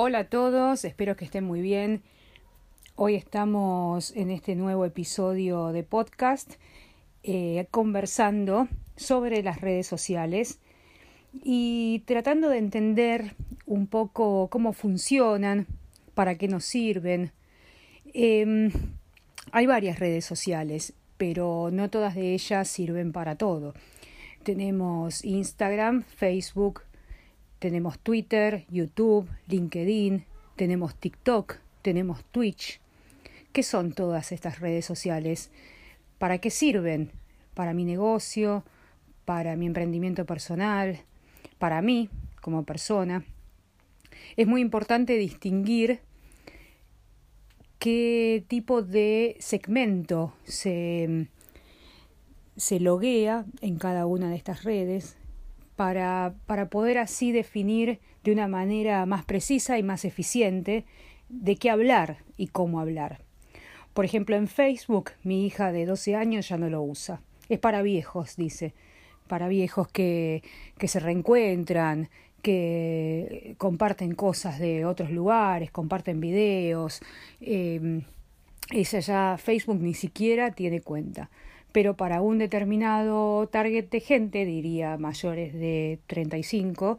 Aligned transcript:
Hola 0.00 0.20
a 0.20 0.24
todos, 0.28 0.84
espero 0.84 1.16
que 1.16 1.24
estén 1.24 1.42
muy 1.42 1.60
bien. 1.60 2.02
Hoy 2.94 3.16
estamos 3.16 4.14
en 4.14 4.30
este 4.30 4.54
nuevo 4.54 4.84
episodio 4.84 5.72
de 5.72 5.82
podcast 5.82 6.52
eh, 7.24 7.66
conversando 7.72 8.68
sobre 8.94 9.42
las 9.42 9.60
redes 9.60 9.88
sociales 9.88 10.60
y 11.32 12.04
tratando 12.06 12.48
de 12.48 12.58
entender 12.58 13.34
un 13.66 13.88
poco 13.88 14.46
cómo 14.52 14.72
funcionan, 14.72 15.66
para 16.14 16.36
qué 16.36 16.46
nos 16.46 16.64
sirven. 16.64 17.32
Em, 18.14 18.70
hay 19.50 19.66
varias 19.66 19.98
redes 19.98 20.24
sociales, 20.24 20.92
pero 21.16 21.70
no 21.72 21.90
todas 21.90 22.14
de 22.14 22.34
ellas 22.34 22.68
sirven 22.68 23.10
para 23.10 23.34
todo. 23.34 23.74
Tenemos 24.44 25.24
Instagram, 25.24 26.04
Facebook, 26.04 26.82
tenemos 27.58 27.98
Twitter, 27.98 28.64
YouTube, 28.70 29.28
LinkedIn, 29.48 30.24
tenemos 30.56 30.94
TikTok, 30.94 31.56
tenemos 31.82 32.24
Twitch. 32.24 32.80
¿Qué 33.52 33.62
son 33.62 33.92
todas 33.92 34.32
estas 34.32 34.60
redes 34.60 34.84
sociales? 34.84 35.50
¿Para 36.18 36.38
qué 36.38 36.50
sirven? 36.50 37.10
Para 37.54 37.74
mi 37.74 37.84
negocio, 37.84 38.64
para 39.24 39.56
mi 39.56 39.66
emprendimiento 39.66 40.24
personal, 40.24 41.00
para 41.58 41.82
mí 41.82 42.08
como 42.40 42.64
persona. 42.64 43.24
Es 44.36 44.46
muy 44.46 44.60
importante 44.60 45.14
distinguir 45.14 46.00
qué 47.78 48.44
tipo 48.48 48.82
de 48.82 49.36
segmento 49.40 50.34
se, 50.44 51.28
se 52.56 52.80
loguea 52.80 53.44
en 53.60 53.78
cada 53.78 54.06
una 54.06 54.30
de 54.30 54.36
estas 54.36 54.64
redes 54.64 55.16
para, 55.78 56.34
para 56.46 56.70
poder 56.70 56.98
así 56.98 57.30
definir 57.30 58.00
de 58.24 58.32
una 58.32 58.48
manera 58.48 59.06
más 59.06 59.24
precisa 59.24 59.78
y 59.78 59.84
más 59.84 60.04
eficiente 60.04 60.84
de 61.28 61.54
qué 61.54 61.70
hablar 61.70 62.24
y 62.36 62.48
cómo 62.48 62.80
hablar. 62.80 63.20
Por 63.94 64.04
ejemplo, 64.04 64.34
en 64.34 64.48
Facebook, 64.48 65.12
mi 65.22 65.46
hija 65.46 65.70
de 65.70 65.86
12 65.86 66.16
años 66.16 66.48
ya 66.48 66.56
no 66.56 66.68
lo 66.68 66.82
usa. 66.82 67.22
Es 67.48 67.60
para 67.60 67.82
viejos, 67.82 68.34
dice. 68.34 68.74
Para 69.28 69.46
viejos 69.46 69.86
que, 69.86 70.42
que 70.78 70.88
se 70.88 70.98
reencuentran, 70.98 72.08
que 72.42 73.54
comparten 73.56 74.16
cosas 74.16 74.58
de 74.58 74.84
otros 74.84 75.12
lugares, 75.12 75.70
comparten 75.70 76.18
videos. 76.18 77.00
Eh, 77.40 78.02
ya 78.72 79.36
Facebook 79.38 79.80
ni 79.80 79.94
siquiera 79.94 80.50
tiene 80.50 80.80
cuenta 80.80 81.30
pero 81.72 81.96
para 81.96 82.20
un 82.22 82.38
determinado 82.38 83.46
target 83.48 83.88
de 83.90 84.00
gente, 84.00 84.44
diría 84.44 84.96
mayores 84.96 85.52
de 85.52 85.98
35, 86.06 86.98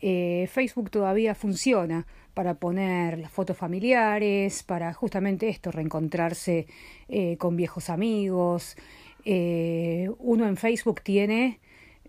eh, 0.00 0.48
Facebook 0.50 0.90
todavía 0.90 1.34
funciona 1.34 2.06
para 2.34 2.54
poner 2.54 3.18
las 3.18 3.30
fotos 3.30 3.56
familiares, 3.56 4.64
para 4.64 4.92
justamente 4.92 5.48
esto, 5.48 5.70
reencontrarse 5.70 6.66
eh, 7.08 7.36
con 7.36 7.56
viejos 7.56 7.88
amigos. 7.88 8.76
Eh, 9.24 10.10
uno 10.18 10.48
en 10.48 10.56
Facebook 10.56 11.02
tiene 11.02 11.60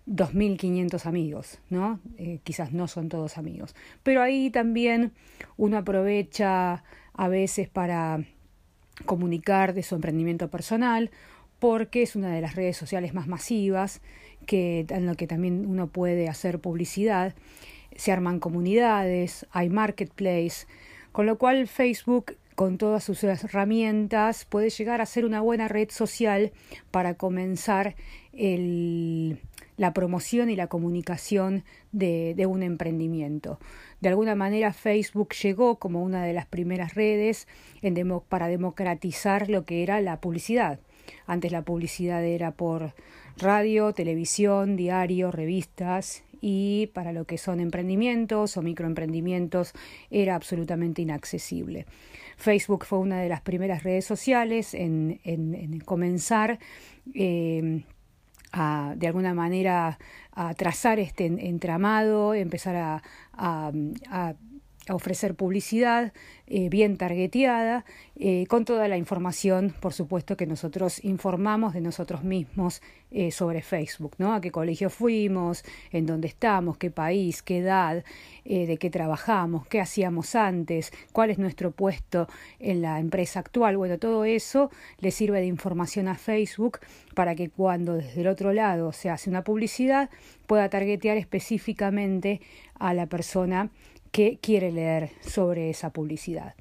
2.500 0.07 1.05
amigos, 1.05 1.59
¿no? 1.69 1.99
quizás 2.43 2.73
no 2.73 2.87
son 2.87 3.09
todos 3.09 3.37
amigos. 3.37 3.75
Pero 4.01 4.21
ahí 4.21 4.49
también 4.49 5.11
uno 5.55 5.77
aprovecha 5.77 6.83
a 7.13 7.27
veces 7.27 7.69
para 7.69 8.25
comunicar 9.05 9.73
de 9.73 9.83
su 9.83 9.95
emprendimiento 9.95 10.49
personal 10.49 11.11
porque 11.63 12.01
es 12.01 12.17
una 12.17 12.35
de 12.35 12.41
las 12.41 12.55
redes 12.55 12.75
sociales 12.75 13.13
más 13.13 13.29
masivas 13.29 14.01
que, 14.45 14.85
en 14.89 15.05
lo 15.05 15.15
que 15.15 15.27
también 15.27 15.65
uno 15.65 15.87
puede 15.87 16.27
hacer 16.27 16.59
publicidad. 16.59 17.35
Se 17.95 18.11
arman 18.11 18.41
comunidades, 18.41 19.45
hay 19.49 19.69
marketplace, 19.69 20.67
con 21.13 21.25
lo 21.25 21.37
cual 21.37 21.69
Facebook 21.69 22.35
con 22.55 22.77
todas 22.77 23.05
sus 23.05 23.23
herramientas 23.23 24.43
puede 24.43 24.71
llegar 24.71 24.99
a 24.99 25.05
ser 25.05 25.23
una 25.23 25.39
buena 25.39 25.69
red 25.69 25.89
social 25.89 26.51
para 26.91 27.13
comenzar 27.13 27.95
la 28.33 29.93
promoción 29.93 30.49
y 30.49 30.57
la 30.57 30.67
comunicación 30.67 31.63
de, 31.93 32.45
un 32.45 32.61
emprendimiento. 32.61 33.57
De 34.01 34.09
alguna 34.09 34.35
manera 34.35 34.73
Facebook 34.73 35.33
llegó 35.41 35.79
como 35.79 36.03
una 36.03 36.25
de 36.25 36.33
las 36.33 36.45
primeras 36.45 36.93
redes 36.93 37.47
para 38.27 38.47
democratizar 38.49 39.49
lo 39.49 39.63
que 39.63 39.81
era 39.81 40.01
la 40.01 40.19
publicidad. 40.19 40.81
Antes 41.25 41.51
la 41.51 41.63
publicidad 41.63 42.23
era 42.23 42.51
por 42.51 42.93
radio, 43.37 43.93
televisión, 43.93 44.75
diario, 44.75 45.31
revistas 45.31 46.23
y 46.41 46.87
para 46.93 47.13
lo 47.13 47.25
que 47.25 47.37
son 47.37 47.59
emprendimientos 47.59 48.57
o 48.57 48.61
microemprendimientos 48.61 49.73
era 50.11 50.35
absolutamente 50.35 51.01
inaccesible. 51.01 51.85
Facebook 52.37 52.85
fue 52.85 52.99
una 52.99 53.21
de 53.21 53.29
las 53.29 53.41
primeras 53.41 53.83
redes 53.83 54.05
sociales 54.05 54.73
en, 54.73 55.21
en, 55.23 55.79
comenzar 55.79 56.59
eh, 57.13 57.83
a, 58.51 58.93
de 58.97 59.07
alguna 59.07 59.33
manera 59.33 59.97
a 60.33 60.53
trazar 60.53 60.99
este 60.99 61.25
entramado, 61.25 62.33
empezar 62.33 63.01
a 63.33 64.35
ofrecer 64.89 65.35
publicidad 65.35 66.11
eh, 66.45 66.67
bien 66.67 66.97
targeteada, 66.97 67.85
eh, 68.15 68.45
con 68.47 68.65
toda 68.65 68.87
la 68.87 68.97
información, 68.97 69.73
por 69.79 69.93
supuesto, 69.93 70.35
que 70.35 70.45
nosotros 70.45 71.03
informamos 71.03 71.73
de 71.73 71.81
nosotros 71.81 72.23
mismos 72.23 72.81
eh, 73.11 73.31
sobre 73.31 73.61
Facebook, 73.61 74.15
¿no? 74.17 74.33
A 74.33 74.41
qué 74.41 74.51
colegio 74.51 74.89
fuimos, 74.89 75.63
en 75.91 76.05
dónde 76.05 76.27
estamos, 76.27 76.77
qué 76.77 76.91
país, 76.91 77.41
qué 77.41 77.59
edad, 77.59 78.03
de 78.43 78.77
qué 78.77 78.89
trabajamos, 78.89 79.67
qué 79.67 79.79
hacíamos 79.79 80.35
antes, 80.35 80.91
cuál 81.13 81.29
es 81.29 81.39
nuestro 81.39 81.71
puesto 81.71 82.27
en 82.59 82.81
la 82.81 82.99
empresa 82.99 83.39
actual. 83.39 83.77
Bueno, 83.77 83.97
todo 83.99 84.25
eso 84.25 84.69
le 84.99 85.11
sirve 85.11 85.39
de 85.39 85.45
información 85.45 86.09
a 86.09 86.15
Facebook 86.15 86.79
para 87.15 87.35
que 87.35 87.49
cuando 87.49 87.93
desde 87.93 88.19
el 88.19 88.27
otro 88.27 88.51
lado 88.51 88.91
se 88.91 89.09
hace 89.09 89.29
una 89.29 89.45
publicidad 89.45 90.09
pueda 90.45 90.69
targetear 90.69 91.15
específicamente 91.15 92.41
a 92.77 92.93
la 92.93 93.05
persona 93.05 93.69
que 94.13 94.37
quiere 94.39 94.71
leer 94.71 95.09
sobre 95.21 95.71
esa 95.71 95.89
publicidad. 95.89 96.53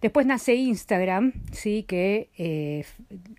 Después 0.00 0.26
nace 0.26 0.54
Instagram, 0.54 1.34
sí, 1.52 1.84
que 1.84 2.30
eh, 2.38 2.84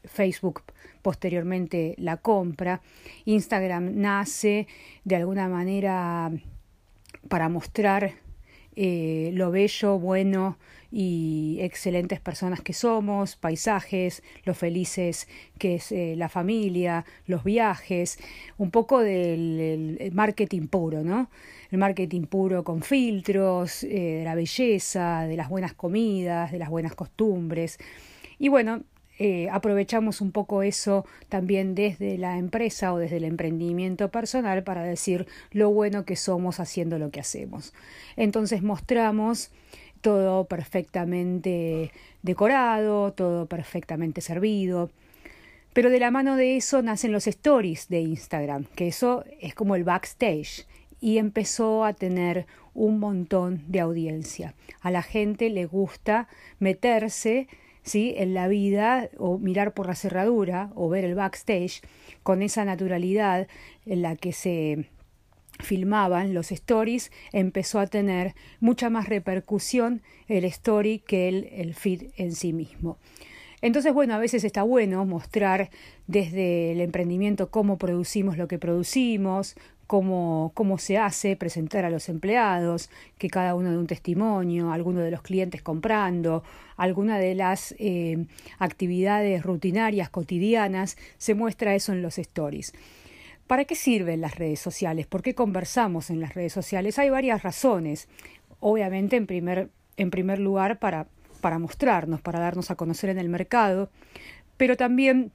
Facebook 0.05 0.61
posteriormente 1.01 1.95
la 1.97 2.17
compra. 2.17 2.81
Instagram 3.25 3.99
nace 3.99 4.67
de 5.05 5.15
alguna 5.15 5.49
manera 5.49 6.31
para 7.29 7.49
mostrar 7.49 8.13
eh, 8.79 9.31
lo 9.33 9.49
bello, 9.49 9.97
bueno 9.97 10.57
y 10.91 11.57
excelentes 11.61 12.19
personas 12.19 12.61
que 12.61 12.73
somos, 12.73 13.35
paisajes, 13.35 14.21
lo 14.45 14.53
felices 14.53 15.27
que 15.57 15.75
es 15.75 15.91
eh, 15.91 16.13
la 16.15 16.29
familia, 16.29 17.03
los 17.25 17.43
viajes, 17.43 18.19
un 18.57 18.69
poco 18.69 18.99
del 18.99 20.11
marketing 20.13 20.67
puro, 20.67 21.03
¿no? 21.03 21.29
El 21.71 21.79
marketing 21.79 22.27
puro 22.27 22.63
con 22.63 22.83
filtros, 22.83 23.83
eh, 23.83 24.19
de 24.19 24.23
la 24.23 24.35
belleza, 24.35 25.25
de 25.27 25.35
las 25.35 25.49
buenas 25.49 25.73
comidas, 25.73 26.51
de 26.51 26.59
las 26.59 26.69
buenas 26.69 26.93
costumbres. 26.93 27.79
Y 28.37 28.49
bueno, 28.49 28.83
eh, 29.19 29.49
aprovechamos 29.51 30.21
un 30.21 30.31
poco 30.31 30.61
eso 30.61 31.05
también 31.27 31.73
desde 31.73 32.17
la 32.17 32.37
empresa 32.37 32.93
o 32.93 32.99
desde 32.99 33.17
el 33.17 33.23
emprendimiento 33.23 34.09
personal 34.09 34.63
para 34.63 34.83
decir 34.83 35.27
lo 35.51 35.71
bueno 35.71 36.05
que 36.05 36.15
somos 36.15 36.59
haciendo 36.59 36.99
lo 36.99 37.09
que 37.09 37.19
hacemos. 37.19 37.73
Entonces 38.15 38.61
mostramos 38.61 39.49
todo 40.01 40.45
perfectamente 40.45 41.91
decorado, 42.21 43.13
todo 43.13 43.47
perfectamente 43.47 44.21
servido. 44.21 44.91
Pero 45.73 45.89
de 45.89 45.99
la 45.99 46.11
mano 46.11 46.35
de 46.35 46.57
eso 46.57 46.81
nacen 46.81 47.11
los 47.11 47.27
stories 47.27 47.87
de 47.87 48.01
Instagram, 48.01 48.65
que 48.75 48.87
eso 48.87 49.23
es 49.39 49.53
como 49.53 49.75
el 49.75 49.83
backstage 49.83 50.65
y 50.99 51.17
empezó 51.17 51.85
a 51.85 51.93
tener 51.93 52.45
un 52.73 52.99
montón 52.99 53.63
de 53.67 53.79
audiencia. 53.79 54.53
A 54.81 54.91
la 54.91 55.01
gente 55.01 55.49
le 55.49 55.65
gusta 55.65 56.27
meterse 56.59 57.47
¿sí? 57.87 58.13
en 58.17 58.33
la 58.33 58.47
vida 58.47 59.09
o 59.17 59.37
mirar 59.37 59.73
por 59.73 59.87
la 59.87 59.95
cerradura 59.95 60.71
o 60.75 60.89
ver 60.89 61.05
el 61.05 61.15
backstage 61.15 61.81
con 62.21 62.41
esa 62.41 62.65
naturalidad 62.65 63.47
en 63.85 64.01
la 64.01 64.15
que 64.15 64.33
se 64.33 64.89
filmaban 65.59 66.33
los 66.33 66.51
stories 66.51 67.11
empezó 67.31 67.79
a 67.79 67.87
tener 67.87 68.35
mucha 68.59 68.89
más 68.89 69.07
repercusión 69.09 70.01
el 70.27 70.45
story 70.45 70.99
que 70.99 71.29
el, 71.29 71.49
el 71.51 71.73
feed 71.73 72.11
en 72.17 72.35
sí 72.35 72.53
mismo. 72.53 72.97
Entonces, 73.61 73.91
bueno, 73.91 74.13
a 74.13 74.19
veces 74.19 74.43
está 74.43 74.61
bueno 74.61 75.03
mostrar 75.05 75.71
desde 76.05 76.73
el 76.73 76.81
emprendimiento 76.81 77.49
cómo 77.49 77.79
producimos 77.79 78.37
lo 78.37 78.47
que 78.47 78.59
producimos, 78.59 79.55
cómo, 79.87 80.51
cómo 80.53 80.77
se 80.77 80.97
hace, 80.97 81.35
presentar 81.37 81.85
a 81.85 81.89
los 81.89 82.09
empleados, 82.09 82.89
que 83.17 83.29
cada 83.29 83.55
uno 83.55 83.71
de 83.71 83.77
un 83.77 83.87
testimonio, 83.87 84.71
alguno 84.71 84.99
de 84.99 85.11
los 85.11 85.21
clientes 85.21 85.61
comprando, 85.61 86.43
alguna 86.75 87.17
de 87.17 87.33
las 87.33 87.73
eh, 87.79 88.25
actividades 88.59 89.41
rutinarias 89.43 90.09
cotidianas, 90.09 90.97
se 91.17 91.33
muestra 91.33 91.73
eso 91.73 91.93
en 91.93 92.01
los 92.01 92.17
stories. 92.17 92.73
¿Para 93.47 93.63
qué 93.63 93.75
sirven 93.75 94.19
las 94.19 94.35
redes 94.35 94.59
sociales? 94.59 95.07
¿Por 95.07 95.21
qué 95.23 95.33
conversamos 95.33 96.09
en 96.09 96.19
las 96.19 96.35
redes 96.35 96.51
sociales? 96.51 96.99
Hay 96.99 97.09
varias 97.09 97.43
razones. 97.43 98.09
obviamente 98.59 99.15
en 99.15 99.25
primer, 99.25 99.69
en 99.95 100.11
primer 100.11 100.39
lugar 100.39 100.79
para, 100.79 101.07
para 101.39 101.57
mostrarnos, 101.59 102.19
para 102.19 102.39
darnos 102.39 102.71
a 102.71 102.75
conocer 102.75 103.09
en 103.09 103.19
el 103.19 103.29
mercado, 103.29 103.89
pero 104.57 104.75
también 104.75 105.31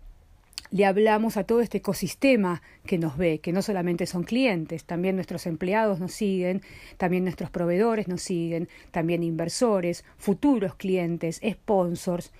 le 0.72 0.86
hablamos 0.86 1.36
a 1.36 1.44
todo 1.44 1.60
este 1.60 1.78
ecosistema 1.78 2.62
que 2.86 2.98
nos 2.98 3.18
ve, 3.18 3.40
que 3.40 3.52
no 3.52 3.60
solamente 3.60 4.06
son 4.06 4.24
clientes, 4.24 4.84
también 4.84 5.16
nuestros 5.16 5.46
empleados 5.46 6.00
nos 6.00 6.12
siguen, 6.12 6.62
también 6.96 7.24
nuestros 7.24 7.50
proveedores 7.50 8.08
nos 8.08 8.22
siguen, 8.22 8.68
también 8.90 9.22
inversores, 9.22 10.02
futuros 10.16 10.74
clientes, 10.74 11.40
sponsors, 11.46 12.32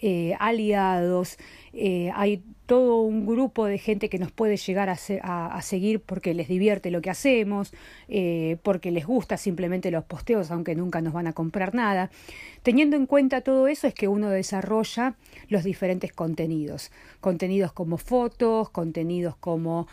eh, 0.00 0.34
aliados, 0.38 1.36
eh, 1.72 2.10
hay 2.14 2.42
todo 2.70 3.00
un 3.00 3.26
grupo 3.26 3.66
de 3.66 3.78
gente 3.78 4.08
que 4.08 4.20
nos 4.20 4.30
puede 4.30 4.56
llegar 4.56 4.88
a, 4.88 4.94
a, 4.94 5.60
seguir 5.62 5.98
porque 5.98 6.34
les 6.34 6.46
divierte 6.46 6.92
lo 6.92 7.02
que 7.02 7.10
hacemos, 7.10 7.72
eh, 8.06 8.58
porque 8.62 8.92
les 8.92 9.06
gusta 9.06 9.36
simplemente 9.38 9.90
los 9.90 10.04
posteos, 10.04 10.52
aunque 10.52 10.76
nunca 10.76 11.00
nos 11.00 11.12
van 11.12 11.26
a 11.26 11.32
comprar 11.32 11.74
nada. 11.74 12.12
Teniendo 12.62 12.96
en 12.96 13.06
cuenta 13.06 13.40
todo 13.40 13.66
eso 13.66 13.88
es 13.88 13.94
que 13.94 14.06
uno 14.06 14.30
desarrolla 14.30 15.16
los 15.48 15.64
diferentes 15.64 16.12
contenidos, 16.12 16.92
contenidos 17.20 17.72
como 17.72 17.98
fotos, 17.98 18.70
contenidos 18.70 19.34
como 19.34 19.88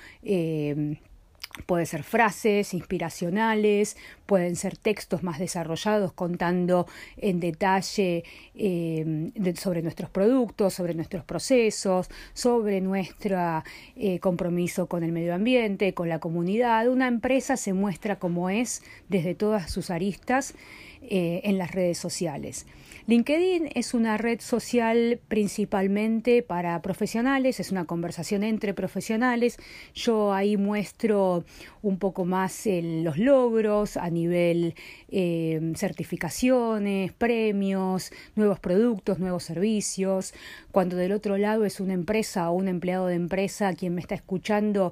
Puede 1.65 1.85
ser 1.85 2.03
frases 2.03 2.73
inspiracionales, 2.73 3.97
pueden 4.25 4.55
ser 4.55 4.77
textos 4.77 5.23
más 5.23 5.39
desarrollados 5.39 6.13
contando 6.13 6.87
en 7.17 7.39
detalle 7.39 8.23
eh, 8.55 9.31
sobre 9.55 9.81
nuestros 9.81 10.09
productos, 10.09 10.73
sobre 10.73 10.93
nuestros 10.93 11.23
procesos, 11.23 12.09
sobre 12.33 12.81
nuestro 12.81 13.63
eh, 13.95 14.19
compromiso 14.19 14.87
con 14.87 15.03
el 15.03 15.11
medio 15.11 15.33
ambiente, 15.33 15.93
con 15.93 16.09
la 16.09 16.19
comunidad. 16.19 16.87
Una 16.87 17.07
empresa 17.07 17.57
se 17.57 17.73
muestra 17.73 18.17
como 18.17 18.49
es 18.49 18.83
desde 19.09 19.35
todas 19.35 19.71
sus 19.71 19.89
aristas 19.89 20.53
eh, 21.01 21.41
en 21.43 21.57
las 21.57 21.71
redes 21.71 21.97
sociales. 21.97 22.65
LinkedIn 23.07 23.69
es 23.73 23.93
una 23.93 24.17
red 24.17 24.41
social 24.41 25.21
principalmente 25.29 26.43
para 26.43 26.81
profesionales, 26.81 27.61
es 27.61 27.71
una 27.71 27.85
conversación 27.85 28.43
entre 28.43 28.73
profesionales. 28.73 29.55
Yo 29.93 30.33
ahí 30.33 30.57
muestro 30.57 31.45
un 31.81 31.99
poco 31.99 32.25
más 32.25 32.63
los 32.65 33.17
logros 33.17 33.95
a 33.95 34.09
nivel 34.09 34.75
eh, 35.07 35.71
certificaciones, 35.77 37.13
premios, 37.13 38.11
nuevos 38.35 38.59
productos, 38.59 39.19
nuevos 39.19 39.45
servicios. 39.45 40.33
Cuando 40.73 40.97
del 40.97 41.13
otro 41.13 41.37
lado 41.37 41.63
es 41.63 41.79
una 41.79 41.93
empresa 41.93 42.49
o 42.49 42.55
un 42.55 42.67
empleado 42.67 43.07
de 43.07 43.15
empresa 43.15 43.73
quien 43.73 43.95
me 43.95 44.01
está 44.01 44.15
escuchando, 44.15 44.91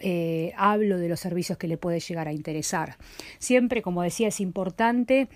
eh, 0.00 0.52
hablo 0.58 0.98
de 0.98 1.08
los 1.08 1.20
servicios 1.20 1.56
que 1.56 1.66
le 1.66 1.78
puede 1.78 2.00
llegar 2.00 2.28
a 2.28 2.32
interesar. 2.34 2.98
Siempre, 3.38 3.80
como 3.80 4.02
decía, 4.02 4.28
es 4.28 4.40
importante 4.40 5.28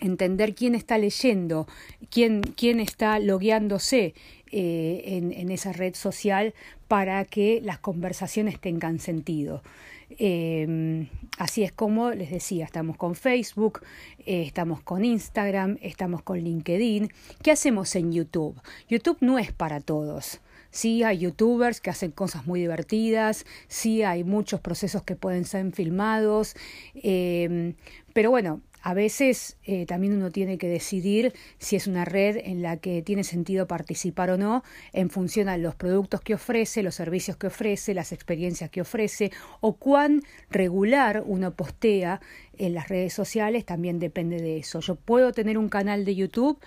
entender 0.00 0.54
quién 0.54 0.74
está 0.74 0.98
leyendo, 0.98 1.66
quién, 2.10 2.42
quién 2.42 2.80
está 2.80 3.18
logueándose 3.18 4.14
eh, 4.50 5.02
en, 5.36 5.50
esa 5.50 5.72
red 5.72 5.94
social 5.94 6.54
para 6.86 7.24
que 7.24 7.60
las 7.62 7.78
conversaciones 7.78 8.60
tengan 8.60 8.98
sentido. 8.98 9.62
Eh, 10.10 11.06
así 11.36 11.64
es 11.64 11.72
como 11.72 12.10
les 12.10 12.30
decía, 12.30 12.64
estamos 12.64 12.96
con 12.96 13.14
Facebook, 13.14 13.80
eh, 14.24 14.42
estamos 14.42 14.80
con 14.80 15.04
Instagram, 15.04 15.78
estamos 15.82 16.22
con 16.22 16.38
LinkedIn. 16.38 17.10
¿Qué 17.42 17.50
hacemos 17.50 17.94
en 17.94 18.12
YouTube? 18.12 18.60
YouTube 18.88 19.18
no 19.20 19.38
es 19.38 19.52
para 19.52 19.80
todos. 19.80 20.40
Sí 20.70 21.02
hay 21.02 21.18
youtubers 21.18 21.80
que 21.80 21.90
hacen 21.90 22.10
cosas 22.10 22.46
muy 22.46 22.60
divertidas, 22.60 23.46
sí 23.68 24.02
hay 24.02 24.22
muchos 24.22 24.60
procesos 24.60 25.02
que 25.02 25.16
pueden 25.16 25.44
ser 25.44 25.72
filmados, 25.72 26.54
eh, 26.94 27.74
pero 28.12 28.30
bueno, 28.30 28.60
a 28.82 28.94
veces 28.94 29.56
eh, 29.64 29.86
también 29.86 30.14
uno 30.14 30.30
tiene 30.30 30.58
que 30.58 30.68
decidir 30.68 31.32
si 31.58 31.76
es 31.76 31.86
una 31.86 32.04
red 32.04 32.36
en 32.44 32.62
la 32.62 32.76
que 32.76 33.02
tiene 33.02 33.24
sentido 33.24 33.66
participar 33.66 34.30
o 34.30 34.38
no 34.38 34.62
en 34.92 35.10
función 35.10 35.48
a 35.48 35.56
los 35.56 35.74
productos 35.74 36.20
que 36.20 36.34
ofrece, 36.34 36.82
los 36.82 36.94
servicios 36.94 37.36
que 37.36 37.48
ofrece, 37.48 37.94
las 37.94 38.12
experiencias 38.12 38.70
que 38.70 38.80
ofrece 38.80 39.32
o 39.60 39.74
cuán 39.74 40.22
regular 40.50 41.22
uno 41.26 41.52
postea 41.52 42.20
en 42.56 42.74
las 42.74 42.88
redes 42.88 43.12
sociales 43.12 43.64
también 43.64 43.98
depende 43.98 44.40
de 44.40 44.58
eso. 44.58 44.80
Yo 44.80 44.96
puedo 44.96 45.32
tener 45.32 45.58
un 45.58 45.68
canal 45.68 46.04
de 46.04 46.14
YouTube, 46.14 46.58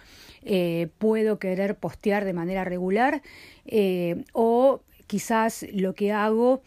eh, 0.43 0.89
puedo 0.97 1.39
querer 1.39 1.75
postear 1.75 2.25
de 2.25 2.33
manera 2.33 2.63
regular 2.63 3.21
eh, 3.65 4.23
o 4.33 4.81
quizás 5.07 5.65
lo 5.73 5.93
que 5.93 6.11
hago 6.11 6.61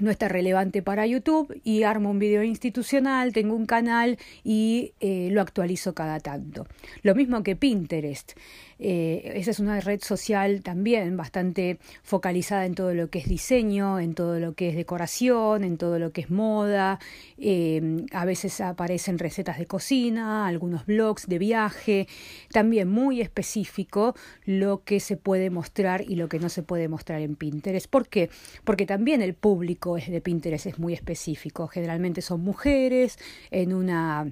no 0.00 0.10
está 0.10 0.28
relevante 0.28 0.82
para 0.82 1.06
YouTube 1.06 1.60
y 1.64 1.82
armo 1.82 2.10
un 2.10 2.18
video 2.18 2.42
institucional, 2.42 3.32
tengo 3.32 3.54
un 3.54 3.66
canal 3.66 4.18
y 4.44 4.92
eh, 5.00 5.28
lo 5.30 5.40
actualizo 5.40 5.94
cada 5.94 6.20
tanto. 6.20 6.66
Lo 7.02 7.14
mismo 7.14 7.42
que 7.42 7.56
Pinterest. 7.56 8.32
Eh, 8.80 9.32
esa 9.34 9.50
es 9.50 9.58
una 9.58 9.80
red 9.80 10.00
social 10.02 10.62
también 10.62 11.16
bastante 11.16 11.78
focalizada 12.02 12.64
en 12.64 12.76
todo 12.76 12.94
lo 12.94 13.10
que 13.10 13.18
es 13.18 13.28
diseño, 13.28 13.98
en 13.98 14.14
todo 14.14 14.38
lo 14.38 14.54
que 14.54 14.68
es 14.68 14.76
decoración, 14.76 15.64
en 15.64 15.78
todo 15.78 15.98
lo 15.98 16.12
que 16.12 16.20
es 16.22 16.30
moda. 16.30 17.00
Eh, 17.38 18.06
a 18.12 18.24
veces 18.24 18.60
aparecen 18.60 19.18
recetas 19.18 19.58
de 19.58 19.66
cocina, 19.66 20.46
algunos 20.46 20.86
blogs 20.86 21.26
de 21.26 21.38
viaje. 21.38 22.08
También 22.52 22.88
muy 22.88 23.20
específico 23.20 24.14
lo 24.44 24.84
que 24.84 25.00
se 25.00 25.16
puede 25.16 25.50
mostrar 25.50 26.02
y 26.02 26.14
lo 26.14 26.28
que 26.28 26.38
no 26.38 26.48
se 26.48 26.62
puede 26.62 26.88
mostrar 26.88 27.20
en 27.20 27.34
Pinterest. 27.34 27.90
¿Por 27.90 28.08
qué? 28.08 28.30
Porque 28.64 28.86
también 28.86 29.22
el 29.22 29.34
público 29.34 29.87
es 29.96 30.10
de 30.10 30.20
Pinterest 30.20 30.66
es 30.66 30.78
muy 30.78 30.92
específico. 30.94 31.68
Generalmente 31.68 32.22
son 32.22 32.40
mujeres 32.42 33.18
en 33.50 33.72
una 33.72 34.30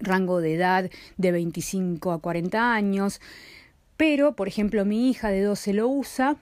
rango 0.00 0.40
de 0.40 0.54
edad 0.54 0.90
de 1.16 1.32
25 1.32 2.12
a 2.12 2.20
40 2.20 2.74
años. 2.74 3.20
Pero, 3.96 4.36
por 4.36 4.48
ejemplo, 4.48 4.84
mi 4.84 5.10
hija 5.10 5.30
de 5.30 5.42
12 5.42 5.72
lo 5.72 5.88
usa 5.88 6.36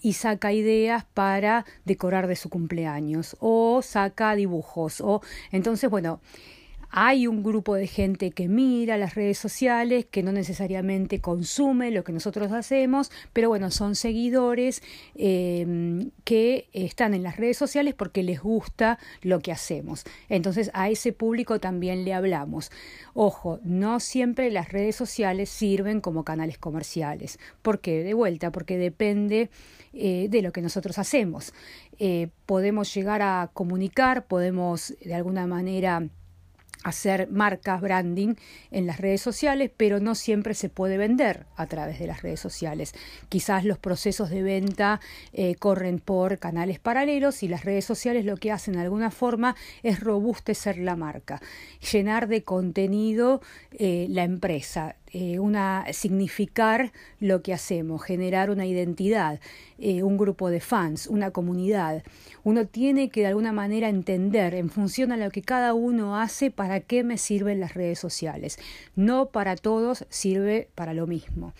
y 0.00 0.14
saca 0.14 0.52
ideas 0.52 1.04
para 1.14 1.64
decorar 1.84 2.26
de 2.26 2.36
su 2.36 2.48
cumpleaños 2.48 3.36
o 3.40 3.82
saca 3.82 4.34
dibujos 4.34 5.00
o 5.00 5.22
entonces 5.52 5.88
bueno 5.88 6.20
hay 6.94 7.26
un 7.26 7.42
grupo 7.42 7.74
de 7.74 7.86
gente 7.86 8.32
que 8.32 8.48
mira 8.48 8.98
las 8.98 9.14
redes 9.14 9.38
sociales, 9.38 10.04
que 10.10 10.22
no 10.22 10.30
necesariamente 10.30 11.20
consume 11.20 11.90
lo 11.90 12.04
que 12.04 12.12
nosotros 12.12 12.52
hacemos, 12.52 13.10
pero 13.32 13.48
bueno, 13.48 13.70
son 13.70 13.94
seguidores 13.94 14.82
eh, 15.14 16.10
que 16.24 16.68
están 16.74 17.14
en 17.14 17.22
las 17.22 17.38
redes 17.38 17.56
sociales 17.56 17.94
porque 17.94 18.22
les 18.22 18.42
gusta 18.42 18.98
lo 19.22 19.40
que 19.40 19.52
hacemos. 19.52 20.04
Entonces 20.28 20.70
a 20.74 20.90
ese 20.90 21.14
público 21.14 21.58
también 21.60 22.04
le 22.04 22.12
hablamos. 22.12 22.70
Ojo, 23.14 23.58
no 23.64 23.98
siempre 23.98 24.50
las 24.50 24.70
redes 24.70 24.94
sociales 24.94 25.48
sirven 25.48 26.02
como 26.02 26.24
canales 26.24 26.58
comerciales. 26.58 27.38
¿Por 27.62 27.80
qué? 27.80 28.04
De 28.04 28.12
vuelta, 28.12 28.52
porque 28.52 28.76
depende 28.76 29.48
eh, 29.94 30.26
de 30.28 30.42
lo 30.42 30.52
que 30.52 30.60
nosotros 30.60 30.98
hacemos. 30.98 31.54
Eh, 31.98 32.28
podemos 32.44 32.92
llegar 32.94 33.22
a 33.22 33.50
comunicar, 33.54 34.26
podemos 34.26 34.94
de 35.02 35.14
alguna 35.14 35.46
manera 35.46 36.10
hacer 36.84 37.28
marcas, 37.30 37.80
branding 37.80 38.34
en 38.70 38.86
las 38.86 39.00
redes 39.00 39.20
sociales, 39.20 39.70
pero 39.76 40.00
no 40.00 40.14
siempre 40.14 40.54
se 40.54 40.68
puede 40.68 40.96
vender 40.96 41.46
a 41.56 41.66
través 41.66 41.98
de 41.98 42.06
las 42.06 42.22
redes 42.22 42.40
sociales. 42.40 42.94
Quizás 43.28 43.64
los 43.64 43.78
procesos 43.78 44.30
de 44.30 44.42
venta 44.42 45.00
eh, 45.32 45.54
corren 45.54 45.98
por 45.98 46.38
canales 46.38 46.78
paralelos 46.78 47.42
y 47.42 47.48
las 47.48 47.64
redes 47.64 47.84
sociales 47.84 48.24
lo 48.24 48.36
que 48.36 48.52
hacen 48.52 48.74
de 48.74 48.80
alguna 48.80 49.10
forma 49.10 49.56
es 49.82 50.00
robustecer 50.00 50.78
la 50.78 50.96
marca, 50.96 51.40
llenar 51.92 52.28
de 52.28 52.42
contenido 52.42 53.40
eh, 53.72 54.06
la 54.10 54.24
empresa, 54.24 54.96
eh, 55.12 55.38
una, 55.38 55.84
significar 55.92 56.90
lo 57.20 57.42
que 57.42 57.52
hacemos, 57.52 58.02
generar 58.02 58.50
una 58.50 58.64
identidad, 58.64 59.40
eh, 59.78 60.02
un 60.02 60.16
grupo 60.16 60.48
de 60.48 60.60
fans, 60.60 61.06
una 61.06 61.30
comunidad. 61.30 62.02
Uno 62.44 62.66
tiene 62.66 63.10
que 63.10 63.20
de 63.20 63.26
alguna 63.26 63.52
manera 63.52 63.90
entender 63.90 64.54
en 64.54 64.70
función 64.70 65.12
a 65.12 65.18
lo 65.18 65.30
que 65.30 65.42
cada 65.42 65.74
uno 65.74 66.18
hace 66.18 66.50
para 66.50 66.80
qué 66.80 67.04
me 67.04 67.18
sirven 67.18 67.60
las 67.60 67.74
redes 67.74 67.98
sociales. 67.98 68.58
No 68.96 69.26
para 69.26 69.56
todos 69.56 70.06
sirve 70.08 70.68
para 70.74 70.94
lo 70.94 71.06
mismo. 71.06 71.52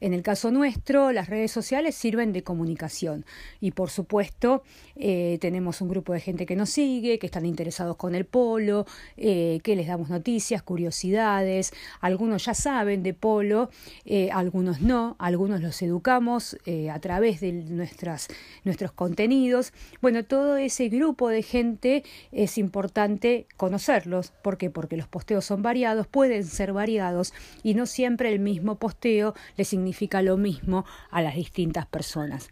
En 0.00 0.12
el 0.12 0.22
caso 0.22 0.50
nuestro, 0.50 1.12
las 1.12 1.28
redes 1.28 1.50
sociales 1.50 1.94
sirven 1.94 2.32
de 2.32 2.42
comunicación 2.42 3.24
y 3.60 3.70
por 3.70 3.90
supuesto 3.90 4.62
eh, 4.94 5.38
tenemos 5.40 5.80
un 5.80 5.88
grupo 5.88 6.12
de 6.12 6.20
gente 6.20 6.46
que 6.46 6.56
nos 6.56 6.70
sigue, 6.70 7.18
que 7.18 7.26
están 7.26 7.46
interesados 7.46 7.96
con 7.96 8.14
el 8.14 8.24
polo, 8.24 8.86
eh, 9.16 9.60
que 9.62 9.76
les 9.76 9.86
damos 9.86 10.10
noticias, 10.10 10.62
curiosidades, 10.62 11.72
algunos 12.00 12.44
ya 12.44 12.54
saben 12.54 13.02
de 13.02 13.14
polo, 13.14 13.70
eh, 14.04 14.30
algunos 14.32 14.80
no, 14.80 15.16
algunos 15.18 15.60
los 15.60 15.80
educamos 15.82 16.56
a 16.92 16.98
través 17.00 17.40
de 17.40 17.52
nuestras, 17.52 18.28
nuestros 18.64 18.92
contenidos. 18.92 19.72
Bueno, 20.00 20.24
todo 20.24 20.56
ese 20.56 20.88
grupo 20.88 21.28
de 21.28 21.42
gente 21.42 22.04
es 22.32 22.58
importante 22.58 23.46
conocerlos. 23.56 24.32
¿Por 24.42 24.58
qué? 24.58 24.70
Porque 24.70 24.96
los 24.96 25.08
posteos 25.08 25.44
son 25.44 25.62
variados, 25.62 26.06
pueden 26.06 26.44
ser 26.44 26.72
variados 26.72 27.32
y 27.62 27.74
no 27.74 27.86
siempre 27.86 28.32
el 28.32 28.40
mismo 28.40 28.76
posteo 28.76 29.34
les 29.56 29.68
significa 29.68 29.85
significa 29.86 30.20
lo 30.20 30.36
mismo 30.36 30.84
a 31.10 31.22
las 31.22 31.36
distintas 31.36 31.86
personas. 31.86 32.48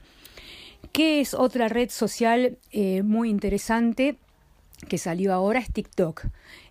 ¿Qué 0.93 1.21
es 1.21 1.35
otra 1.35 1.69
red 1.69 1.91
social 1.91 2.59
eh, 2.71 3.03
muy 3.03 3.29
interesante? 3.29 4.17
que 4.89 4.99
salió 4.99 5.33
ahora 5.33 5.61
es 5.61 5.73
TikTok. 5.73 6.27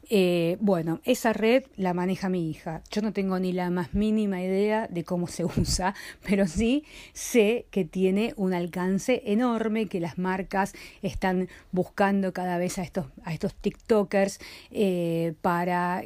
Eh, 0.09 0.57
bueno, 0.59 0.99
esa 1.05 1.31
red 1.31 1.63
la 1.77 1.93
maneja 1.93 2.29
mi 2.29 2.49
hija. 2.49 2.81
Yo 2.91 3.01
no 3.01 3.13
tengo 3.13 3.39
ni 3.39 3.53
la 3.53 3.69
más 3.69 3.93
mínima 3.93 4.41
idea 4.41 4.87
de 4.87 5.03
cómo 5.03 5.27
se 5.27 5.45
usa, 5.57 5.95
pero 6.27 6.47
sí 6.47 6.83
sé 7.13 7.65
que 7.71 7.85
tiene 7.85 8.33
un 8.35 8.53
alcance 8.53 9.21
enorme, 9.25 9.87
que 9.87 9.99
las 9.99 10.17
marcas 10.17 10.73
están 11.01 11.47
buscando 11.71 12.33
cada 12.33 12.57
vez 12.57 12.77
a 12.77 12.83
estos, 12.83 13.07
a 13.23 13.33
estos 13.33 13.55
TikTokers 13.55 14.39
eh, 14.71 15.33
para, 15.41 16.03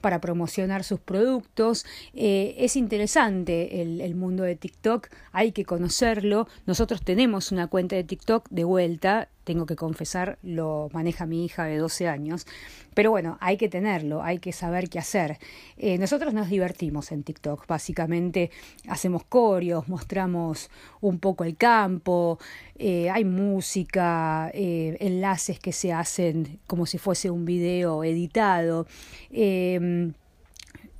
para 0.00 0.20
promocionar 0.20 0.84
sus 0.84 1.00
productos. 1.00 1.84
Eh, 2.14 2.54
es 2.58 2.76
interesante 2.76 3.82
el, 3.82 4.00
el 4.00 4.14
mundo 4.14 4.42
de 4.42 4.56
TikTok, 4.56 5.08
hay 5.32 5.52
que 5.52 5.64
conocerlo. 5.64 6.48
Nosotros 6.66 7.02
tenemos 7.02 7.52
una 7.52 7.66
cuenta 7.66 7.96
de 7.96 8.04
TikTok 8.04 8.48
de 8.50 8.64
vuelta, 8.64 9.28
tengo 9.46 9.64
que 9.64 9.76
confesar, 9.76 10.38
lo 10.42 10.90
maneja 10.92 11.24
mi 11.24 11.44
hija 11.44 11.64
de 11.64 11.78
12 11.78 12.08
años. 12.08 12.46
Pero 12.94 13.10
bueno, 13.12 13.38
hay 13.40 13.56
que 13.56 13.68
tenerlo, 13.68 14.22
hay 14.22 14.40
que 14.40 14.52
saber 14.52 14.90
qué 14.90 14.98
hacer. 14.98 15.38
Eh, 15.76 15.98
nosotros 15.98 16.34
nos 16.34 16.50
divertimos 16.50 17.12
en 17.12 17.22
TikTok, 17.22 17.66
básicamente 17.68 18.50
hacemos 18.88 19.22
corios, 19.24 19.88
mostramos 19.88 20.68
un 21.00 21.20
poco 21.20 21.44
el 21.44 21.56
campo, 21.56 22.40
eh, 22.76 23.08
hay 23.08 23.24
música, 23.24 24.50
eh, 24.52 24.96
enlaces 24.98 25.60
que 25.60 25.72
se 25.72 25.92
hacen 25.92 26.58
como 26.66 26.84
si 26.84 26.98
fuese 26.98 27.30
un 27.30 27.44
video 27.44 28.02
editado. 28.02 28.86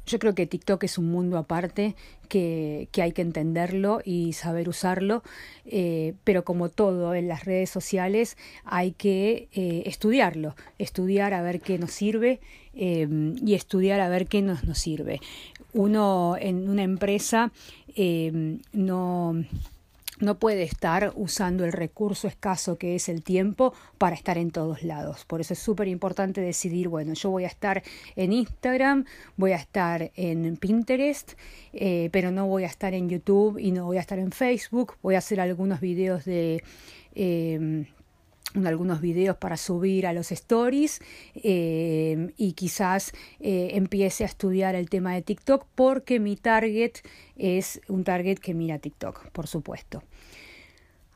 Yo 0.07 0.21
creo 0.21 0.35
que 0.35 0.47
TikTok 0.47 0.85
es 0.85 0.99
un 0.99 1.11
mundo 1.11 1.37
aparte 1.37 1.97
que, 2.29 2.89
que 2.93 3.03
hay 3.03 3.11
que 3.11 3.23
entenderlo 3.23 4.01
y 4.05 4.35
saber 4.35 4.69
usarlo, 4.69 5.25
eh, 5.65 6.15
pero 6.23 6.45
como 6.45 6.69
todo 6.69 7.15
en 7.15 7.27
las 7.27 7.45
redes 7.45 7.71
sociales 7.71 8.37
hay 8.65 8.93
que 8.93 9.49
eh, 9.53 9.83
estudiarlo, 9.87 10.55
estudiar 10.79 11.35
a 11.35 11.43
ver 11.43 11.61
qué 11.61 11.79
nos 11.79 11.91
sirve 11.91 12.41
eh, 12.75 13.09
y 13.45 13.55
estudiar 13.55 14.01
a 14.01 14.09
ver 14.09 14.27
qué 14.29 14.43
nos, 14.43 14.63
nos 14.63 14.79
sirve. 14.79 15.21
Uno 15.73 16.37
en 16.39 16.69
una 16.69 16.85
empresa 16.85 17.51
no 18.73 19.45
no 20.19 20.39
puede 20.39 20.63
estar 20.63 21.13
usando 21.15 21.65
el 21.65 21.73
recurso 21.73 22.29
escaso 22.29 22.79
que 22.79 22.95
es 22.95 23.09
el 23.09 23.23
tiempo 23.23 23.75
para 23.99 24.17
estar 24.17 24.39
en 24.39 24.51
todos 24.51 24.83
lados. 24.83 25.25
Por 25.25 25.41
eso 25.41 25.53
es 25.55 25.59
súper 25.59 25.89
importante 25.89 26.41
decidir, 26.41 26.89
bueno, 26.89 27.15
yo 27.15 27.31
voy 27.31 27.45
a 27.45 27.49
estar 27.49 27.83
en 28.15 28.33
Instagram, 28.33 29.05
voy 29.37 29.53
a 29.53 29.57
estar 29.57 30.11
en 30.15 30.57
Pinterest, 30.57 31.33
eh, 31.73 32.09
pero 32.13 32.31
no 32.31 32.47
voy 32.47 32.65
a 32.65 32.69
estar 32.69 32.95
en 32.95 33.09
YouTube 33.09 33.59
y 33.59 33.73
no 33.73 33.85
voy 33.85 33.99
a 33.99 34.01
estar 34.01 34.19
en 34.19 34.33
Facebook. 34.33 34.95
Voy 35.03 35.15
a 35.15 35.19
hacer 35.19 35.41
algunos 35.41 35.81
videos 35.81 36.25
de... 36.25 36.63
Eh, 37.15 37.87
algunos 38.65 39.01
videos 39.01 39.37
para 39.37 39.57
subir 39.57 40.07
a 40.07 40.13
los 40.13 40.31
stories 40.31 41.01
eh, 41.35 42.33
y 42.37 42.53
quizás 42.53 43.13
eh, 43.41 43.71
empiece 43.73 44.23
a 44.23 44.27
estudiar 44.27 44.77
el 44.77 44.89
tema 44.89 45.15
de 45.15 45.23
TikTok 45.23 45.67
porque 45.75 46.21
mi 46.21 46.37
target 46.37 46.93
es 47.37 47.81
un 47.89 48.05
target 48.05 48.39
que 48.39 48.55
mira 48.55 48.79
TikTok, 48.79 49.31
por 49.31 49.49
supuesto. 49.49 50.03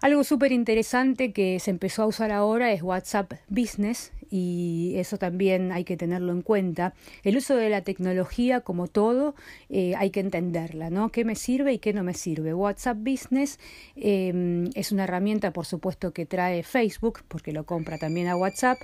Algo 0.03 0.25
súper 0.25 0.53
interesante 0.53 1.33
que 1.33 1.61
se 1.61 1.71
empezó 1.71 2.03
a 2.03 2.07
usar 2.07 2.33
ahora 2.33 2.73
es 2.73 2.83
WhatsApp 2.83 3.35
Business 3.49 4.13
y 4.31 4.95
eso 4.97 5.19
también 5.19 5.73
hay 5.73 5.85
que 5.85 5.99
tenerlo 5.99 6.33
en 6.33 6.41
cuenta. 6.41 6.95
El 7.23 7.37
uso 7.37 7.55
de 7.55 7.69
la 7.69 7.83
tecnología, 7.83 8.61
como 8.61 8.87
todo, 8.87 9.35
eh, 9.69 9.95
hay 9.97 10.09
que 10.11 10.21
entenderla, 10.21 10.89
¿no? 10.89 11.11
¿Qué 11.11 11.27
me 11.27 11.35
sirve 11.35 11.75
y 11.75 11.79
qué 11.79 11.93
no 11.93 12.03
me 12.03 12.15
sirve? 12.15 12.55
WhatsApp 12.55 12.97
Business 12.99 13.59
em, 13.95 14.71
es 14.75 14.91
una 14.91 15.05
herramienta, 15.05 15.53
por 15.53 15.67
supuesto, 15.67 16.13
que 16.13 16.25
trae 16.25 16.63
Facebook, 16.63 17.21
porque 17.29 17.53
lo 17.53 17.67
compra 17.67 17.99
también 17.99 18.29
a 18.29 18.37
WhatsApp, 18.37 18.79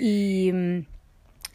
y 0.00 0.50
mm, 0.54 0.93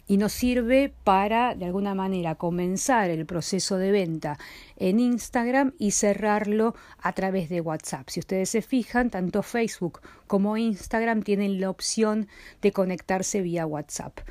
y 0.09 0.17
nos 0.17 0.33
sirve 0.33 0.91
para, 1.03 1.53
de 1.53 1.65
alguna 1.65 1.93
manera, 1.93 2.33
comenzar 2.33 3.11
el 3.11 3.27
proceso 3.27 3.77
de 3.77 3.91
venta 3.91 4.39
en 4.75 4.99
Instagram 4.99 5.73
y 5.77 5.91
cerrarlo 5.91 6.73
a 6.97 7.13
través 7.13 7.47
de 7.47 7.61
WhatsApp. 7.61 8.09
Si 8.09 8.19
ustedes 8.19 8.49
se 8.49 8.63
fijan, 8.63 9.11
tanto 9.11 9.43
Facebook 9.43 10.01
como 10.25 10.57
Instagram 10.57 11.21
tienen 11.21 11.61
la 11.61 11.69
opción 11.69 12.27
de 12.59 12.71
conectarse 12.71 13.41
vía 13.41 13.67
WhatsApp. 13.67 14.21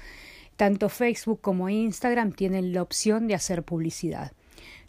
Tanto 0.57 0.89
Facebook 0.89 1.41
como 1.41 1.69
Instagram 1.69 2.33
tienen 2.33 2.73
la 2.73 2.83
opción 2.83 3.29
de 3.29 3.37
hacer 3.37 3.63
publicidad. 3.63 4.33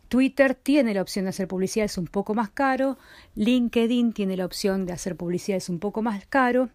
Twitter 0.08 0.55
tiene 0.55 0.96
la 0.96 1.03
opción 1.03 1.25
de 1.25 1.29
hacer 1.29 1.48
publicidad, 1.48 1.86
es 1.86 2.00
un 2.00 2.08
poco 2.08 2.34
más 2.34 2.50
caro. 2.50 2.98
LinkedIn 3.36 4.12
tiene 4.12 4.36
la 4.38 4.46
opción 4.46 4.88
de 4.88 4.93
hacer 4.93 5.15
publicidad, 5.15 5.58
es 5.58 5.69
un 5.69 5.77
poco 5.77 6.01
más 6.01 6.25
caro. 6.25 6.72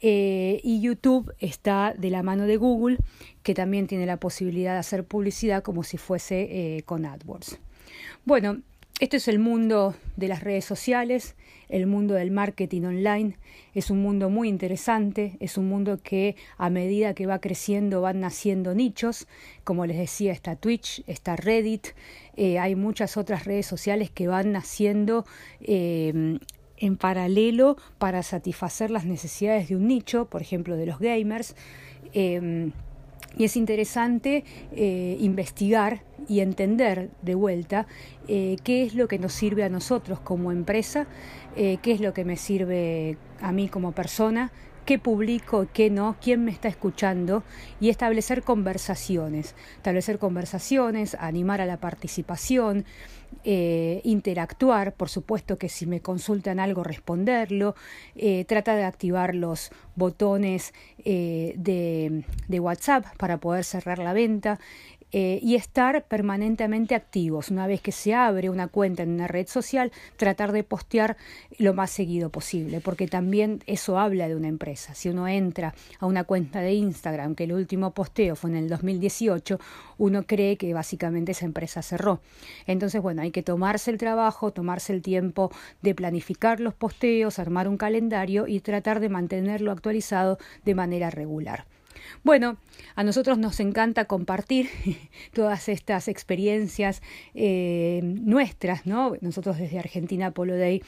Eh, 0.00 0.60
y 0.62 0.80
YouTube 0.80 1.34
está 1.38 1.94
de 1.96 2.10
la 2.10 2.22
mano 2.22 2.46
de 2.46 2.56
Google, 2.56 2.98
que 3.42 3.54
también 3.54 3.86
tiene 3.86 4.06
la 4.06 4.18
posibilidad 4.18 4.74
de 4.74 4.78
hacer 4.78 5.04
publicidad 5.04 5.62
como 5.62 5.82
si 5.82 5.96
fuese 5.96 6.76
eh, 6.76 6.82
con 6.84 7.04
AdWords. 7.04 7.58
Bueno, 8.24 8.62
esto 9.00 9.16
es 9.16 9.28
el 9.28 9.38
mundo 9.38 9.94
de 10.16 10.28
las 10.28 10.42
redes 10.42 10.64
sociales, 10.64 11.36
el 11.68 11.86
mundo 11.86 12.14
del 12.14 12.30
marketing 12.30 12.82
online. 12.82 13.36
Es 13.74 13.90
un 13.90 14.02
mundo 14.02 14.28
muy 14.28 14.48
interesante, 14.48 15.36
es 15.38 15.56
un 15.56 15.68
mundo 15.68 16.00
que 16.02 16.34
a 16.56 16.68
medida 16.68 17.14
que 17.14 17.26
va 17.26 17.40
creciendo 17.40 18.00
van 18.00 18.20
naciendo 18.20 18.74
nichos. 18.74 19.28
Como 19.62 19.86
les 19.86 19.98
decía, 19.98 20.32
está 20.32 20.56
Twitch, 20.56 21.04
está 21.06 21.36
Reddit, 21.36 21.88
eh, 22.36 22.58
hay 22.58 22.74
muchas 22.74 23.16
otras 23.16 23.44
redes 23.44 23.66
sociales 23.66 24.10
que 24.10 24.26
van 24.26 24.50
naciendo 24.52 25.24
en 26.80 26.96
paralelo 26.96 27.76
para 27.98 28.22
satisfacer 28.22 28.90
las 28.90 29.04
necesidades 29.04 29.68
de 29.68 29.76
un 29.76 29.86
nicho, 29.86 30.26
por 30.26 30.42
ejemplo, 30.42 30.76
de 30.76 30.86
los 30.86 30.98
gamers. 30.98 31.54
Em, 32.12 32.72
y 33.36 33.44
es 33.44 33.56
interesante 33.56 34.44
eh, 34.72 35.16
investigar 35.20 36.02
y 36.28 36.40
entender 36.40 37.10
de 37.22 37.34
vuelta 37.34 37.86
eh, 38.26 38.56
qué 38.64 38.82
es 38.82 38.94
lo 38.94 39.06
que 39.08 39.18
nos 39.18 39.32
sirve 39.32 39.64
a 39.64 39.68
nosotros 39.68 40.18
como 40.20 40.50
empresa, 40.50 41.06
eh, 41.56 41.78
qué 41.82 41.92
es 41.92 42.00
lo 42.00 42.12
que 42.12 42.24
me 42.24 42.36
sirve 42.36 43.16
a 43.40 43.52
mí 43.52 43.68
como 43.68 43.92
persona, 43.92 44.50
qué 44.88 44.98
publico, 44.98 45.66
qué 45.72 45.90
no, 45.90 46.16
quién 46.20 46.44
me 46.44 46.50
está 46.50 46.68
escuchando 46.68 47.44
y 47.78 47.90
establecer 47.90 48.42
conversaciones, 48.42 49.54
establecer 49.76 50.18
conversaciones, 50.18 51.14
animar 51.20 51.60
a 51.60 51.66
la 51.66 51.76
participación, 51.76 52.86
eh, 53.44 54.00
interactuar, 54.04 54.94
por 54.94 55.08
supuesto 55.08 55.58
que 55.58 55.68
si 55.68 55.86
me 55.86 56.00
consultan 56.00 56.60
algo 56.60 56.84
responderlo, 56.84 57.74
eh, 58.16 58.44
trata 58.44 58.74
de 58.74 58.84
activar 58.84 59.34
los 59.34 59.70
botones 59.94 60.74
eh, 61.04 61.54
de, 61.56 62.24
de 62.48 62.60
WhatsApp 62.60 63.06
para 63.16 63.38
poder 63.38 63.64
cerrar 63.64 63.98
la 63.98 64.12
venta, 64.12 64.58
eh, 65.10 65.40
y 65.42 65.54
estar 65.54 66.04
permanentemente 66.04 66.94
activos. 66.94 67.50
Una 67.50 67.66
vez 67.66 67.80
que 67.80 67.92
se 67.92 68.14
abre 68.14 68.50
una 68.50 68.68
cuenta 68.68 69.02
en 69.02 69.10
una 69.10 69.26
red 69.26 69.46
social, 69.46 69.90
tratar 70.16 70.52
de 70.52 70.64
postear 70.64 71.16
lo 71.58 71.72
más 71.72 71.90
seguido 71.90 72.30
posible, 72.30 72.80
porque 72.80 73.06
también 73.06 73.62
eso 73.66 73.98
habla 73.98 74.28
de 74.28 74.36
una 74.36 74.48
empresa. 74.48 74.94
Si 74.94 75.08
uno 75.08 75.26
entra 75.26 75.74
a 75.98 76.06
una 76.06 76.24
cuenta 76.24 76.60
de 76.60 76.74
Instagram, 76.74 77.34
que 77.34 77.44
el 77.44 77.52
último 77.52 77.92
posteo 77.92 78.36
fue 78.36 78.50
en 78.50 78.56
el 78.56 78.68
2018, 78.68 79.58
uno 79.96 80.24
cree 80.24 80.56
que 80.56 80.74
básicamente 80.74 81.32
esa 81.32 81.46
empresa 81.46 81.80
cerró. 81.80 82.20
Entonces, 82.66 83.00
bueno, 83.00 83.22
hay 83.22 83.30
que 83.30 83.42
tomarse 83.42 83.90
el 83.90 83.98
trabajo, 83.98 84.52
tomarse 84.52 84.92
el 84.92 85.02
tiempo 85.02 85.50
de 85.80 85.94
planificar 85.94 86.60
los 86.60 86.74
posteos, 86.74 87.38
armar 87.38 87.66
un 87.66 87.78
calendario 87.78 88.46
y 88.46 88.60
tratar 88.60 89.00
de 89.00 89.08
mantenerlo 89.08 89.72
actualizado 89.72 90.38
de 90.64 90.74
manera 90.74 91.10
regular. 91.10 91.64
Bueno, 92.24 92.58
a 92.94 93.04
nosotros 93.04 93.38
nos 93.38 93.60
encanta 93.60 94.06
compartir 94.06 94.68
todas 95.32 95.68
estas 95.68 96.08
experiencias 96.08 97.02
eh, 97.34 98.00
nuestras, 98.02 98.86
¿no? 98.86 99.14
Nosotros 99.20 99.58
desde 99.58 99.78
Argentina 99.78 100.30
Polo 100.30 100.56
Day 100.56 100.82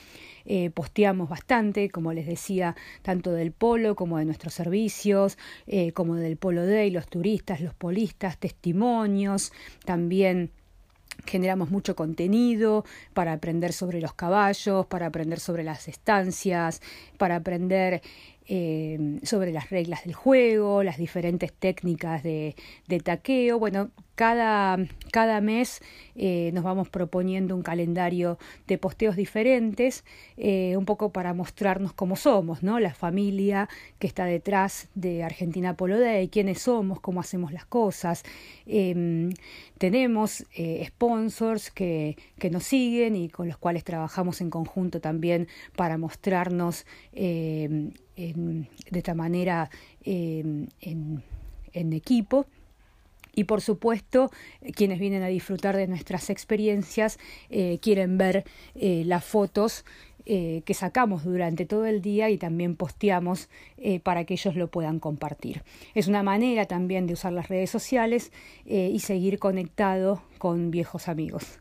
eh, 0.45 0.71
posteamos 0.71 1.29
bastante, 1.29 1.91
como 1.91 2.13
les 2.13 2.27
decía, 2.27 2.77
tanto 3.03 3.33
del 3.33 3.53
polo 3.53 3.95
como 3.95 4.19
de 4.19 4.25
nuestros 4.25 4.55
servicios, 4.55 5.39
eh, 5.67 5.93
como 5.93 6.17
del 6.17 6.37
Polo 6.37 6.67
Day, 6.67 6.91
los 6.91 7.07
turistas, 7.07 7.61
los 7.61 7.75
polistas, 7.75 8.39
testimonios, 8.39 9.53
también 9.85 10.51
generamos 11.27 11.71
mucho 11.71 11.95
contenido 11.97 12.85
para 13.15 13.33
aprender 13.33 13.73
sobre 13.73 14.01
los 14.01 14.15
caballos, 14.15 14.87
para 14.87 15.07
aprender 15.07 15.41
sobre 15.41 15.65
las 15.65 15.89
estancias, 15.89 16.81
para 17.19 17.37
aprender 17.37 18.03
eh, 18.47 19.21
sobre 19.23 19.53
las 19.53 19.71
reglas 19.71 20.05
del 20.05 20.15
juego, 20.15 20.83
las 20.83 20.99
diferentes 20.99 21.53
técnicas 21.53 22.23
de, 22.23 22.57
de 22.89 23.01
taqueo. 23.01 23.59
Bueno, 23.59 23.91
cada, 24.21 24.77
cada 25.13 25.41
mes 25.41 25.81
eh, 26.15 26.51
nos 26.53 26.63
vamos 26.63 26.91
proponiendo 26.91 27.57
un 27.57 27.63
calendario 27.63 28.39
de 28.67 28.77
posteos 28.77 29.17
diferentes, 29.17 30.05
eh, 30.37 30.77
un 30.77 30.85
poco 30.85 31.11
para 31.11 31.33
mostrarnos 31.33 31.95
cómo 31.95 32.17
somos, 32.17 32.63
¿no? 32.63 32.81
La 32.81 32.93
familia 32.93 33.71
que 33.99 34.07
está 34.07 34.27
detrás 34.27 34.91
de 34.95 35.23
Argentina 35.23 35.75
Polo 35.75 35.99
Day, 35.99 36.29
quiénes 36.29 36.61
somos, 36.61 37.01
cómo 37.01 37.21
hacemos 37.21 37.51
las 37.51 37.65
cosas. 37.65 38.23
Em, 38.67 39.31
tenemos 39.79 40.45
eh, 40.55 40.85
sponsors 40.89 41.71
que, 41.71 42.19
que 42.39 42.51
nos 42.51 42.65
siguen 42.65 43.17
y 43.17 43.31
con 43.31 43.49
los 43.49 43.57
cuales 43.57 43.85
trabajamos 43.85 44.43
en 44.43 44.51
conjunto 44.51 45.01
también 45.01 45.49
para 45.77 45.97
mostrarnos 45.97 46.85
em, 47.15 47.93
de 48.17 48.99
esta 48.99 49.15
manera 49.15 49.71
em, 50.05 50.67
en 50.83 51.23
en 51.73 51.93
equipo. 51.93 52.47
Y 53.35 53.45
por 53.45 53.61
supuesto, 53.61 54.31
quienes 54.75 54.99
vienen 54.99 55.23
a 55.23 55.29
disfrutar 55.29 55.77
de 55.77 55.87
nuestras 55.87 56.31
experiencias 56.31 57.19
eh, 57.51 57.79
quieren 57.81 58.19
ver 58.19 58.45
eh, 58.75 59.03
las 59.07 59.25
fotos 59.25 59.85
eh, 60.27 60.63
que 60.65 60.75
sacamos 60.75 61.25
durante 61.25 61.65
todo 61.65 61.87
el 61.87 62.03
día 62.03 62.29
y 62.31 62.37
también 62.37 62.77
posteamos 62.77 63.49
para 64.03 64.25
que 64.25 64.35
ellos 64.35 64.55
lo 64.57 64.69
puedan 64.71 65.01
compartir. 65.01 65.63
Es 65.95 66.07
una 66.07 66.23
manera 66.23 66.67
también 66.67 67.07
de 67.07 67.15
usar 67.15 67.33
las 67.33 67.49
redes 67.49 67.71
sociales 67.71 68.31
y 68.67 68.99
seguir 69.01 69.39
conectado 69.39 70.23
con 70.37 70.71
viejos 70.71 71.09
amigos. 71.09 71.61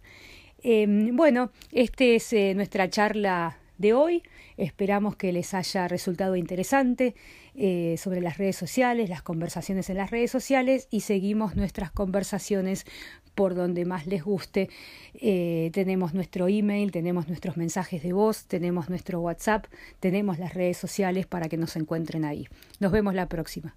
bueno, 0.63 1.51
esta 1.71 2.03
es 2.03 2.33
nuestra 2.55 2.89
charla 2.89 3.58
de 3.79 3.93
hoy. 3.93 4.21
Esperamos 4.57 5.15
que 5.15 5.33
les 5.33 5.53
haya 5.55 5.87
resultado 5.87 6.35
interesante 6.35 7.15
eh, 7.55 7.95
sobre 7.97 8.21
las 8.21 8.37
redes 8.37 8.55
sociales, 8.55 9.09
las 9.09 9.23
conversaciones 9.23 9.89
en 9.89 9.97
las 9.97 10.11
redes 10.11 10.29
sociales 10.29 10.87
y 10.91 11.01
seguimos 11.01 11.55
nuestras 11.55 11.91
conversaciones 11.91 12.85
por 13.33 13.55
donde 13.55 13.85
más 13.85 14.05
les 14.05 14.23
guste. 14.23 14.69
Eh, 15.15 15.71
tenemos 15.73 16.13
nuestro 16.13 16.47
email, 16.47 16.91
tenemos 16.91 17.27
nuestros 17.27 17.57
mensajes 17.57 18.03
de 18.03 18.13
voz, 18.13 18.45
tenemos 18.45 18.89
nuestro 18.89 19.21
WhatsApp, 19.21 19.65
tenemos 19.99 20.39
las 20.39 20.53
redes 20.53 20.77
sociales 20.77 21.25
para 21.25 21.49
que 21.49 21.57
nos 21.57 21.75
encuentren 21.75 22.25
ahí. 22.25 22.47
Nos 22.79 22.91
vemos 22.91 23.15
la 23.15 23.27
próxima. 23.27 23.75